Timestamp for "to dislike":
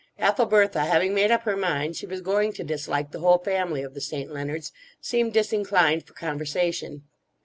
2.53-3.11